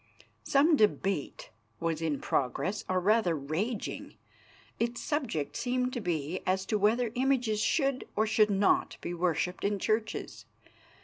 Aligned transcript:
Some 0.45 0.75
debate 0.75 1.51
was 1.79 2.01
in 2.01 2.19
progress, 2.21 2.83
or 2.89 2.99
rather 2.99 3.35
raging. 3.35 4.15
Its 4.79 4.99
subject 4.99 5.55
seemed 5.55 5.93
to 5.93 6.01
be 6.01 6.41
as 6.47 6.65
to 6.65 6.79
whether 6.79 7.11
images 7.13 7.61
should 7.61 8.07
or 8.15 8.25
should 8.25 8.49
not 8.49 8.97
be 8.99 9.13
worshipped 9.13 9.63
in 9.63 9.77
churches. 9.77 10.45